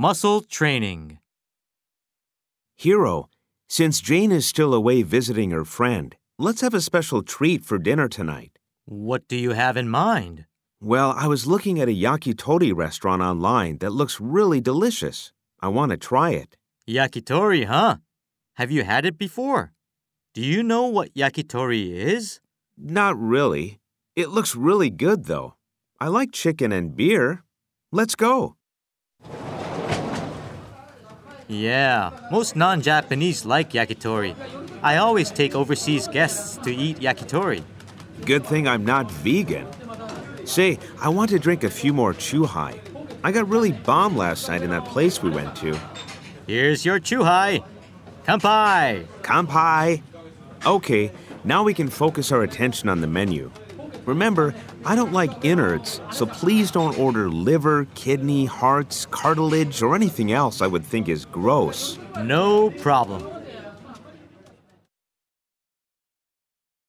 Muscle 0.00 0.42
training. 0.42 1.18
Hiro, 2.76 3.28
since 3.68 4.00
Jane 4.00 4.30
is 4.30 4.46
still 4.46 4.72
away 4.72 5.02
visiting 5.02 5.50
her 5.50 5.64
friend, 5.64 6.14
let's 6.38 6.60
have 6.60 6.72
a 6.72 6.80
special 6.80 7.20
treat 7.20 7.64
for 7.64 7.78
dinner 7.78 8.06
tonight. 8.06 8.60
What 8.84 9.26
do 9.26 9.34
you 9.34 9.54
have 9.54 9.76
in 9.76 9.88
mind? 9.88 10.44
Well, 10.80 11.16
I 11.18 11.26
was 11.26 11.48
looking 11.48 11.80
at 11.80 11.88
a 11.88 12.00
yakitori 12.00 12.72
restaurant 12.72 13.22
online 13.22 13.78
that 13.78 13.90
looks 13.90 14.20
really 14.20 14.60
delicious. 14.60 15.32
I 15.60 15.66
want 15.66 15.90
to 15.90 15.96
try 15.96 16.30
it. 16.30 16.56
Yakitori, 16.88 17.64
huh? 17.64 17.96
Have 18.54 18.70
you 18.70 18.84
had 18.84 19.04
it 19.04 19.18
before? 19.18 19.72
Do 20.32 20.42
you 20.42 20.62
know 20.62 20.84
what 20.84 21.14
yakitori 21.14 21.90
is? 21.90 22.38
Not 22.76 23.18
really. 23.18 23.80
It 24.14 24.28
looks 24.28 24.54
really 24.54 24.90
good, 24.90 25.24
though. 25.24 25.56
I 25.98 26.06
like 26.06 26.30
chicken 26.30 26.70
and 26.70 26.94
beer. 26.94 27.42
Let's 27.90 28.14
go. 28.14 28.57
Yeah, 31.48 32.10
most 32.30 32.56
non 32.56 32.82
Japanese 32.82 33.46
like 33.46 33.70
yakitori. 33.72 34.34
I 34.82 34.98
always 34.98 35.30
take 35.30 35.54
overseas 35.54 36.06
guests 36.06 36.58
to 36.58 36.74
eat 36.74 36.98
yakitori. 36.98 37.62
Good 38.26 38.44
thing 38.44 38.68
I'm 38.68 38.84
not 38.84 39.10
vegan. 39.10 39.66
Say, 40.44 40.78
I 41.00 41.08
want 41.08 41.30
to 41.30 41.38
drink 41.38 41.64
a 41.64 41.70
few 41.70 41.94
more 41.94 42.12
chuhai. 42.12 42.78
I 43.24 43.32
got 43.32 43.48
really 43.48 43.72
bombed 43.72 44.16
last 44.16 44.48
night 44.48 44.60
in 44.62 44.70
that 44.70 44.84
place 44.84 45.22
we 45.22 45.30
went 45.30 45.56
to. 45.56 45.78
Here's 46.46 46.84
your 46.84 47.00
chuhai. 47.00 47.64
Kampai! 48.26 49.06
Kampai! 49.22 50.02
Okay, 50.66 51.10
now 51.44 51.62
we 51.62 51.72
can 51.72 51.88
focus 51.88 52.30
our 52.30 52.42
attention 52.42 52.90
on 52.90 53.00
the 53.00 53.06
menu. 53.06 53.50
Remember, 54.08 54.54
I 54.86 54.96
don't 54.96 55.12
like 55.12 55.44
innards, 55.44 56.00
so 56.10 56.24
please 56.24 56.70
don't 56.70 56.98
order 56.98 57.28
liver, 57.28 57.86
kidney, 57.94 58.46
hearts, 58.46 59.04
cartilage, 59.10 59.82
or 59.82 59.94
anything 59.94 60.32
else 60.32 60.62
I 60.62 60.66
would 60.66 60.82
think 60.82 61.10
is 61.10 61.26
gross. 61.26 61.98
No 62.22 62.70
problem. 62.70 63.37